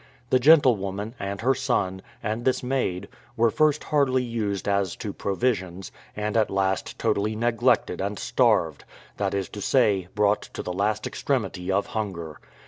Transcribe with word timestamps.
The 0.31 0.39
gentlewoman, 0.39 1.13
and 1.19 1.41
her 1.41 1.53
son, 1.53 2.01
and 2.23 2.43
this 2.43 2.63
maid, 2.63 3.07
were 3.37 3.51
first 3.51 3.83
hardly 3.83 4.23
used 4.23 4.67
as 4.67 4.95
to 4.95 5.13
provisions, 5.13 5.91
and 6.15 6.35
at 6.35 6.49
last 6.49 6.97
totally 6.97 7.35
neglected 7.35 8.01
and 8.01 8.17
starved 8.17 8.83
that 9.17 9.35
is 9.35 9.47
to 9.49 9.61
say, 9.61 10.07
brought 10.15 10.41
to 10.53 10.63
the 10.63 10.73
last 10.73 11.05
extremity 11.05 11.71
of 11.71 11.85
hunger. 11.85 12.39